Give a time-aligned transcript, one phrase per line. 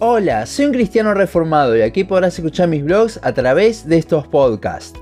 [0.00, 4.28] Hola, soy un cristiano reformado y aquí podrás escuchar mis blogs a través de estos
[4.28, 4.96] podcasts.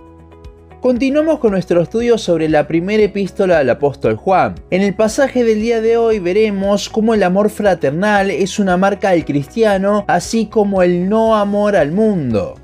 [0.80, 4.54] Continuamos con nuestro estudio sobre la primera epístola del apóstol Juan.
[4.70, 9.10] En el pasaje del día de hoy veremos cómo el amor fraternal es una marca
[9.10, 12.54] del cristiano, así como el no amor al mundo.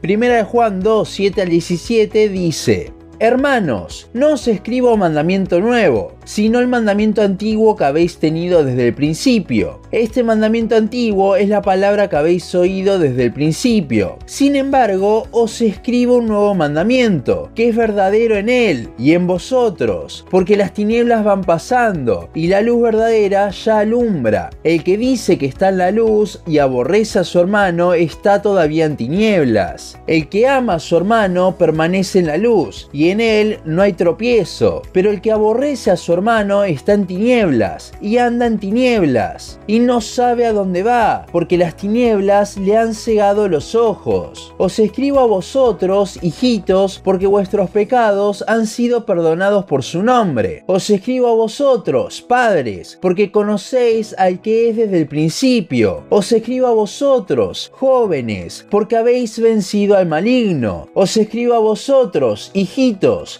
[0.00, 6.58] Primera de Juan 2, 7 al 17 dice, Hermanos, no os escribo mandamiento nuevo, sino
[6.58, 9.78] el mandamiento antiguo que habéis tenido desde el principio.
[9.92, 14.18] Este mandamiento antiguo es la palabra que habéis oído desde el principio.
[14.26, 20.26] Sin embargo, os escribo un nuevo mandamiento, que es verdadero en él y en vosotros,
[20.28, 24.50] porque las tinieblas van pasando y la luz verdadera ya alumbra.
[24.64, 28.84] El que dice que está en la luz y aborrece a su hermano está todavía
[28.84, 29.96] en tinieblas.
[30.08, 33.92] El que ama a su hermano permanece en la luz y en él no hay
[33.92, 39.60] tropiezo, pero el que aborrece a su hermano está en tinieblas y anda en tinieblas
[39.66, 44.54] y no sabe a dónde va, porque las tinieblas le han cegado los ojos.
[44.58, 50.64] Os escribo a vosotros, hijitos, porque vuestros pecados han sido perdonados por su nombre.
[50.66, 56.04] Os escribo a vosotros, padres, porque conocéis al que es desde el principio.
[56.08, 60.88] Os escribo a vosotros, jóvenes, porque habéis vencido al maligno.
[60.94, 62.91] Os escribo a vosotros, hijitos,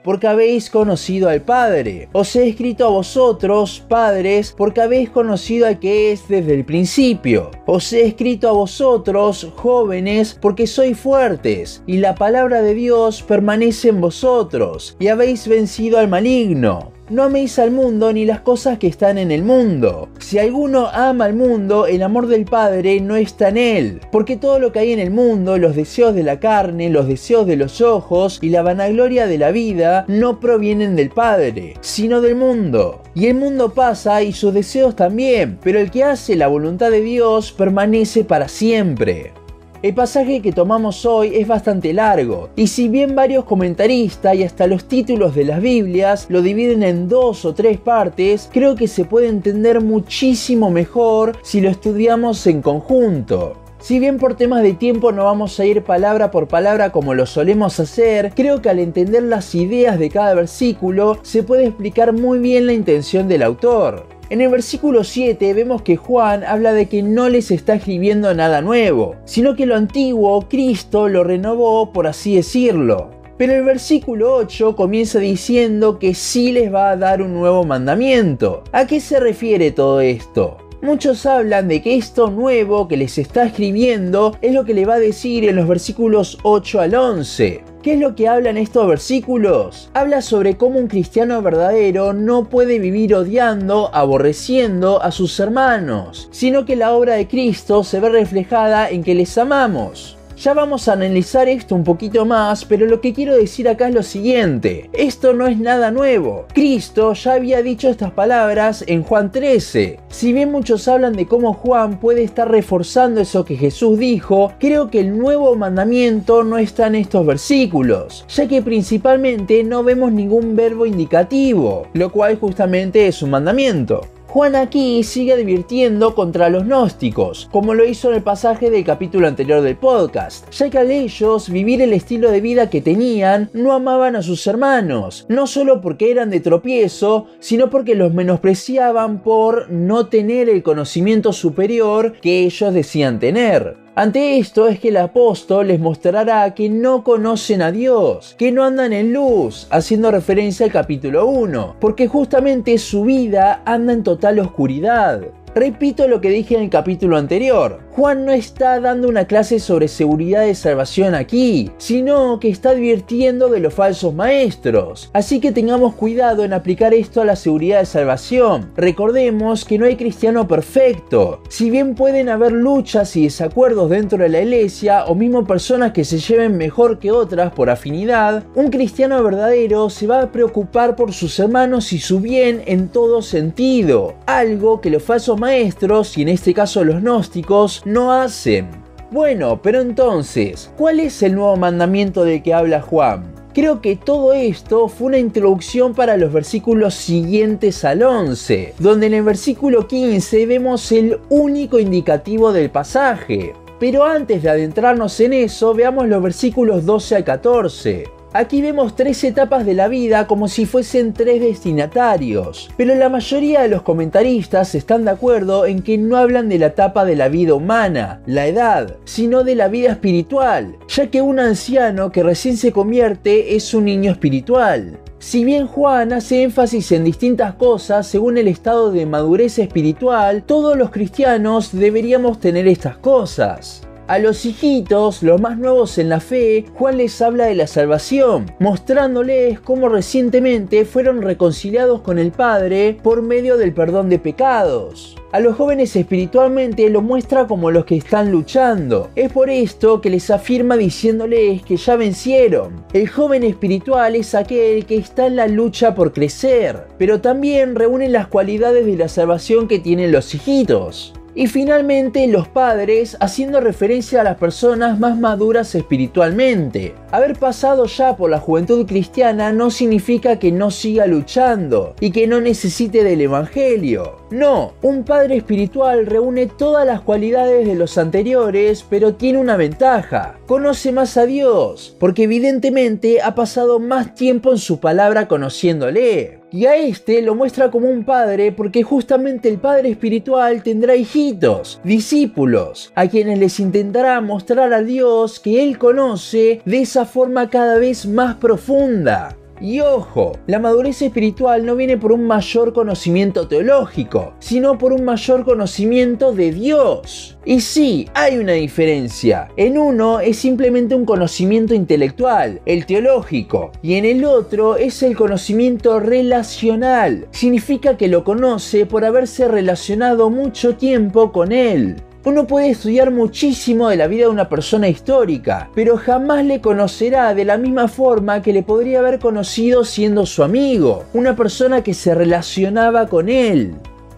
[0.02, 2.08] porque habéis conocido al Padre.
[2.12, 7.50] Os he escrito a vosotros, padres, porque habéis conocido al que es desde el principio.
[7.66, 13.88] Os he escrito a vosotros, jóvenes, porque sois fuertes, y la palabra de Dios permanece
[13.88, 16.92] en vosotros, y habéis vencido al maligno.
[17.12, 20.08] No améis al mundo ni las cosas que están en el mundo.
[20.18, 24.00] Si alguno ama al mundo, el amor del Padre no está en él.
[24.10, 27.46] Porque todo lo que hay en el mundo, los deseos de la carne, los deseos
[27.46, 32.34] de los ojos y la vanagloria de la vida, no provienen del Padre, sino del
[32.34, 33.02] mundo.
[33.14, 37.02] Y el mundo pasa y sus deseos también, pero el que hace la voluntad de
[37.02, 39.34] Dios permanece para siempre.
[39.82, 44.68] El pasaje que tomamos hoy es bastante largo, y si bien varios comentaristas y hasta
[44.68, 49.04] los títulos de las Biblias lo dividen en dos o tres partes, creo que se
[49.04, 53.56] puede entender muchísimo mejor si lo estudiamos en conjunto.
[53.80, 57.26] Si bien por temas de tiempo no vamos a ir palabra por palabra como lo
[57.26, 62.38] solemos hacer, creo que al entender las ideas de cada versículo se puede explicar muy
[62.38, 64.06] bien la intención del autor.
[64.32, 68.62] En el versículo 7 vemos que Juan habla de que no les está escribiendo nada
[68.62, 73.10] nuevo, sino que lo antiguo Cristo lo renovó, por así decirlo.
[73.36, 78.64] Pero el versículo 8 comienza diciendo que sí les va a dar un nuevo mandamiento.
[78.72, 80.56] ¿A qué se refiere todo esto?
[80.80, 84.94] Muchos hablan de que esto nuevo que les está escribiendo es lo que le va
[84.94, 87.71] a decir en los versículos 8 al 11.
[87.82, 89.90] ¿Qué es lo que hablan estos versículos?
[89.92, 96.64] Habla sobre cómo un cristiano verdadero no puede vivir odiando, aborreciendo a sus hermanos, sino
[96.64, 100.16] que la obra de Cristo se ve reflejada en que les amamos.
[100.42, 103.94] Ya vamos a analizar esto un poquito más, pero lo que quiero decir acá es
[103.94, 104.90] lo siguiente.
[104.92, 106.46] Esto no es nada nuevo.
[106.52, 110.00] Cristo ya había dicho estas palabras en Juan 13.
[110.08, 114.90] Si bien muchos hablan de cómo Juan puede estar reforzando eso que Jesús dijo, creo
[114.90, 120.56] que el nuevo mandamiento no está en estos versículos, ya que principalmente no vemos ningún
[120.56, 124.08] verbo indicativo, lo cual justamente es un mandamiento.
[124.32, 129.28] Juan aquí sigue advirtiendo contra los gnósticos, como lo hizo en el pasaje del capítulo
[129.28, 133.74] anterior del podcast, ya que al ellos vivir el estilo de vida que tenían no
[133.74, 139.70] amaban a sus hermanos, no solo porque eran de tropiezo, sino porque los menospreciaban por
[139.70, 143.81] no tener el conocimiento superior que ellos decían tener.
[143.94, 148.64] Ante esto es que el apóstol les mostrará que no conocen a Dios, que no
[148.64, 154.38] andan en luz, haciendo referencia al capítulo 1, porque justamente su vida anda en total
[154.38, 155.20] oscuridad.
[155.54, 157.80] Repito lo que dije en el capítulo anterior.
[157.94, 163.50] Juan no está dando una clase sobre seguridad de salvación aquí, sino que está advirtiendo
[163.50, 165.10] de los falsos maestros.
[165.12, 168.70] Así que tengamos cuidado en aplicar esto a la seguridad de salvación.
[168.76, 171.42] Recordemos que no hay cristiano perfecto.
[171.50, 176.06] Si bien pueden haber luchas y desacuerdos dentro de la iglesia, o mismo personas que
[176.06, 181.12] se lleven mejor que otras por afinidad, un cristiano verdadero se va a preocupar por
[181.12, 184.14] sus hermanos y su bien en todo sentido.
[184.24, 188.68] Algo que los falsos maestros, y en este caso los gnósticos, no hacen.
[189.10, 193.32] Bueno, pero entonces, ¿cuál es el nuevo mandamiento del que habla Juan?
[193.54, 199.14] Creo que todo esto fue una introducción para los versículos siguientes al 11, donde en
[199.14, 203.52] el versículo 15 vemos el único indicativo del pasaje.
[203.78, 208.21] Pero antes de adentrarnos en eso, veamos los versículos 12 al 14.
[208.34, 213.60] Aquí vemos tres etapas de la vida como si fuesen tres destinatarios, pero la mayoría
[213.60, 217.28] de los comentaristas están de acuerdo en que no hablan de la etapa de la
[217.28, 222.56] vida humana, la edad, sino de la vida espiritual, ya que un anciano que recién
[222.56, 224.98] se convierte es un niño espiritual.
[225.18, 230.74] Si bien Juan hace énfasis en distintas cosas según el estado de madurez espiritual, todos
[230.78, 233.86] los cristianos deberíamos tener estas cosas.
[234.12, 238.44] A los hijitos, los más nuevos en la fe, Juan les habla de la salvación,
[238.58, 245.16] mostrándoles cómo recientemente fueron reconciliados con el Padre por medio del perdón de pecados.
[245.32, 249.08] A los jóvenes espiritualmente lo muestra como los que están luchando.
[249.14, 252.84] Es por esto que les afirma diciéndoles que ya vencieron.
[252.92, 258.10] El joven espiritual es aquel que está en la lucha por crecer, pero también reúne
[258.10, 261.14] las cualidades de la salvación que tienen los hijitos.
[261.34, 266.94] Y finalmente los padres haciendo referencia a las personas más maduras espiritualmente.
[267.10, 272.26] Haber pasado ya por la juventud cristiana no significa que no siga luchando y que
[272.26, 274.21] no necesite del Evangelio.
[274.32, 280.38] No, un padre espiritual reúne todas las cualidades de los anteriores, pero tiene una ventaja.
[280.46, 286.40] Conoce más a Dios, porque evidentemente ha pasado más tiempo en su palabra conociéndole.
[286.50, 291.82] Y a este lo muestra como un padre porque justamente el padre espiritual tendrá hijitos,
[291.84, 297.76] discípulos, a quienes les intentará mostrar a Dios que él conoce de esa forma cada
[297.78, 299.36] vez más profunda.
[299.62, 305.04] Y ojo, la madurez espiritual no viene por un mayor conocimiento teológico, sino por un
[305.04, 307.38] mayor conocimiento de Dios.
[307.44, 309.48] Y sí, hay una diferencia.
[309.56, 315.16] En uno es simplemente un conocimiento intelectual, el teológico, y en el otro es el
[315.16, 317.28] conocimiento relacional.
[317.30, 322.02] Significa que lo conoce por haberse relacionado mucho tiempo con él.
[322.24, 327.34] Uno puede estudiar muchísimo de la vida de una persona histórica, pero jamás le conocerá
[327.34, 331.94] de la misma forma que le podría haber conocido siendo su amigo, una persona que
[331.94, 333.74] se relacionaba con él.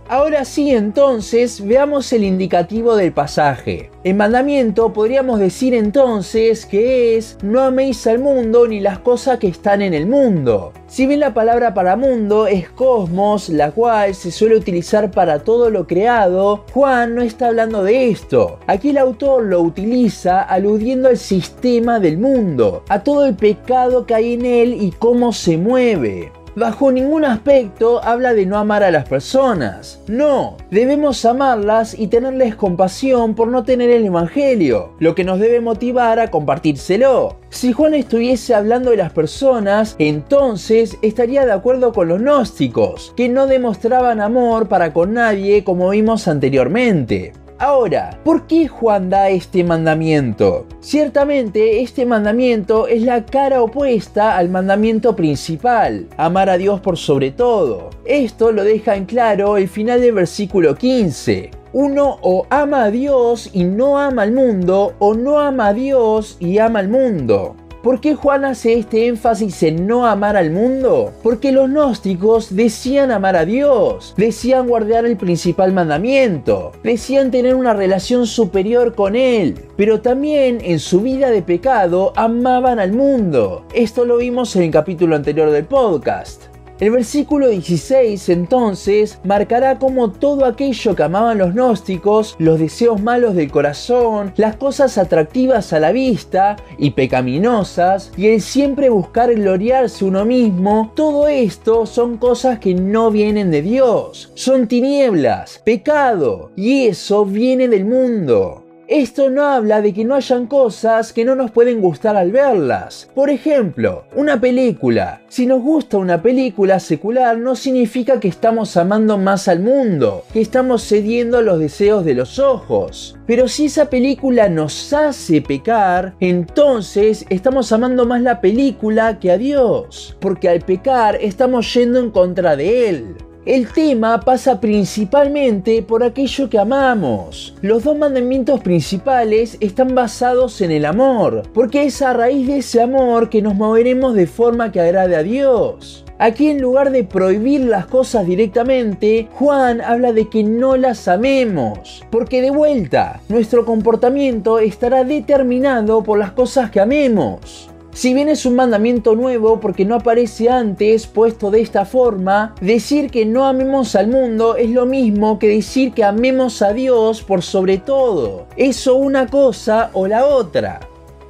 [0.06, 3.90] Ahora sí, entonces, veamos el indicativo del pasaje.
[4.04, 9.48] El mandamiento podríamos decir entonces que es no améis al mundo ni las cosas que
[9.48, 10.74] están en el mundo.
[10.88, 15.70] Si bien la palabra para mundo es cosmos, la cual se suele utilizar para todo
[15.70, 18.58] lo creado, Juan no está hablando de esto.
[18.66, 24.14] Aquí el autor lo utiliza aludiendo al sistema del mundo, a todo el pecado que
[24.14, 28.90] hay en él y cómo se mueve bajo ningún aspecto habla de no amar a
[28.90, 30.00] las personas.
[30.06, 35.60] No, debemos amarlas y tenerles compasión por no tener el Evangelio, lo que nos debe
[35.60, 37.36] motivar a compartírselo.
[37.50, 43.28] Si Juan estuviese hablando de las personas, entonces estaría de acuerdo con los gnósticos, que
[43.28, 47.32] no demostraban amor para con nadie como vimos anteriormente.
[47.58, 50.66] Ahora, ¿por qué Juan da este mandamiento?
[50.80, 57.30] Ciertamente este mandamiento es la cara opuesta al mandamiento principal, amar a Dios por sobre
[57.30, 57.90] todo.
[58.04, 63.50] Esto lo deja en claro el final del versículo 15 uno o ama a Dios
[63.52, 67.56] y no ama al mundo, o no ama a Dios y ama al mundo.
[67.84, 71.12] ¿Por qué Juan hace este énfasis en no amar al mundo?
[71.22, 77.74] Porque los gnósticos decían amar a Dios, decían guardar el principal mandamiento, decían tener una
[77.74, 83.66] relación superior con Él, pero también en su vida de pecado amaban al mundo.
[83.74, 86.53] Esto lo vimos en el capítulo anterior del podcast.
[86.80, 93.36] El versículo 16 entonces marcará como todo aquello que amaban los gnósticos, los deseos malos
[93.36, 100.04] del corazón, las cosas atractivas a la vista y pecaminosas, y el siempre buscar gloriarse
[100.04, 106.86] uno mismo, todo esto son cosas que no vienen de Dios, son tinieblas, pecado, y
[106.86, 108.63] eso viene del mundo.
[108.86, 113.08] Esto no habla de que no hayan cosas que no nos pueden gustar al verlas.
[113.14, 115.22] Por ejemplo, una película.
[115.28, 120.42] Si nos gusta una película secular no significa que estamos amando más al mundo, que
[120.42, 123.16] estamos cediendo a los deseos de los ojos.
[123.26, 129.38] Pero si esa película nos hace pecar, entonces estamos amando más la película que a
[129.38, 133.16] Dios, porque al pecar estamos yendo en contra de Él.
[133.46, 137.54] El tema pasa principalmente por aquello que amamos.
[137.60, 142.80] Los dos mandamientos principales están basados en el amor, porque es a raíz de ese
[142.80, 146.06] amor que nos moveremos de forma que agrade a Dios.
[146.18, 152.02] Aquí en lugar de prohibir las cosas directamente, Juan habla de que no las amemos,
[152.10, 157.68] porque de vuelta, nuestro comportamiento estará determinado por las cosas que amemos.
[157.94, 163.08] Si bien es un mandamiento nuevo porque no aparece antes puesto de esta forma, decir
[163.08, 167.42] que no amemos al mundo es lo mismo que decir que amemos a Dios por
[167.42, 168.46] sobre todo.
[168.56, 170.80] Eso una cosa o la otra.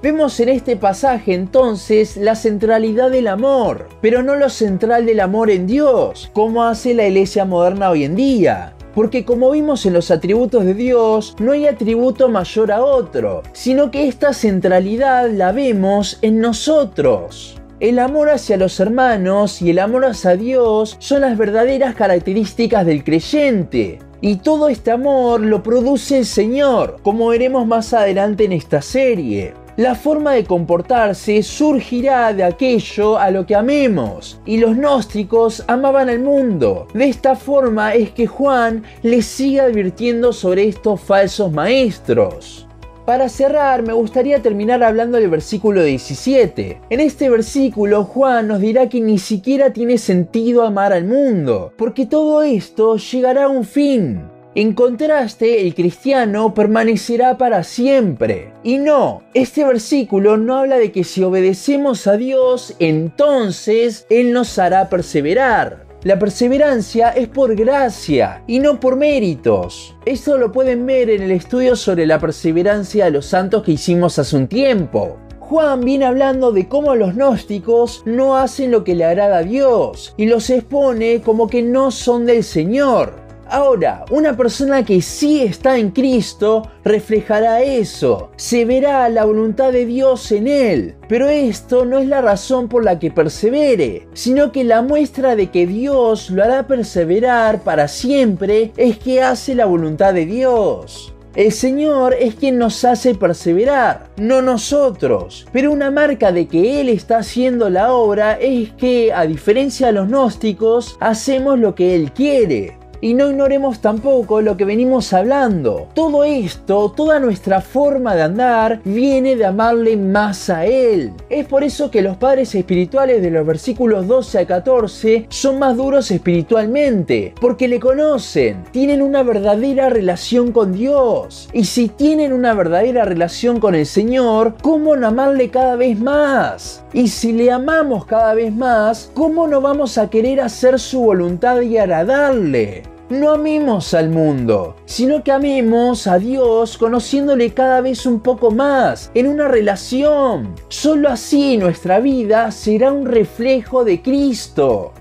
[0.03, 5.51] Vemos en este pasaje entonces la centralidad del amor, pero no lo central del amor
[5.51, 8.74] en Dios, como hace la iglesia moderna hoy en día.
[8.95, 13.91] Porque como vimos en los atributos de Dios, no hay atributo mayor a otro, sino
[13.91, 17.61] que esta centralidad la vemos en nosotros.
[17.81, 23.03] El amor hacia los hermanos y el amor hacia Dios son las verdaderas características del
[23.03, 23.99] creyente.
[24.21, 29.55] Y todo este amor lo produce el Señor, como veremos más adelante en esta serie.
[29.77, 36.09] La forma de comportarse surgirá de aquello a lo que amemos, y los gnósticos amaban
[36.09, 36.87] al mundo.
[36.95, 42.69] De esta forma es que Juan les sigue advirtiendo sobre estos falsos maestros.
[43.05, 46.81] Para cerrar, me gustaría terminar hablando del versículo 17.
[46.89, 52.07] En este versículo, Juan nos dirá que ni siquiera tiene sentido amar al mundo, porque
[52.07, 54.34] todo esto llegará a un fin.
[54.57, 58.53] En contraste, el cristiano permanecerá para siempre.
[58.63, 64.57] Y no, este versículo no habla de que si obedecemos a Dios, entonces Él nos
[64.61, 65.85] hará perseverar.
[66.05, 69.97] La perseverancia es por gracia y no por méritos.
[70.07, 74.21] Esto lo pueden ver en el estudio sobre la perseverancia de los santos que hicimos
[74.21, 75.17] hace un tiempo.
[75.41, 80.15] Juan viene hablando de cómo los gnósticos no hacen lo que le agrada a Dios
[80.17, 83.24] y los expone como que no son del Señor.
[83.55, 89.87] Ahora, una persona que sí está en Cristo reflejará eso, se verá la voluntad de
[89.87, 90.97] Dios en él.
[91.09, 95.53] Pero esto no es la razón por la que persevere, sino que la muestra de
[95.53, 101.15] que Dios lo hará perseverar para siempre es que hace la voluntad de Dios.
[101.37, 105.47] El Señor es quien nos hace perseverar, no nosotros.
[105.53, 109.93] Pero una marca de que Él está haciendo la obra es que, a diferencia de
[109.93, 112.83] los gnósticos, hacemos lo que Él quiere.
[113.05, 115.89] Y no ignoremos tampoco lo que venimos hablando.
[115.93, 121.13] Todo esto, toda nuestra forma de andar, viene de amarle más a Él.
[121.29, 125.77] Es por eso que los padres espirituales de los versículos 12 a 14 son más
[125.77, 131.51] duros espiritualmente, porque le conocen, tienen una verdadera relación con Dios.
[131.53, 136.83] Y si tienen una verdadera relación con el Señor, ¿cómo no amarle cada vez más?
[136.95, 141.61] Y si le amamos cada vez más, ¿cómo no vamos a querer hacer su voluntad
[141.61, 142.94] y agradarle?
[143.21, 149.11] No amemos al mundo, sino que amemos a Dios conociéndole cada vez un poco más,
[149.15, 150.55] en una relación.
[150.69, 154.93] Solo así nuestra vida será un reflejo de Cristo.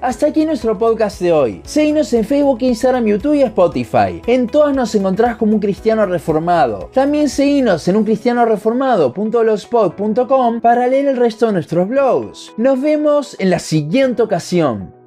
[0.00, 1.60] Hasta aquí nuestro podcast de hoy.
[1.64, 4.20] Seguinos en Facebook, Instagram, YouTube y Spotify.
[4.26, 6.90] En todas nos encontrás como un cristiano reformado.
[6.92, 12.52] También seguinos en uncristianoreformado.blogspot.com para leer el resto de nuestros blogs.
[12.56, 15.01] Nos vemos en la siguiente ocasión.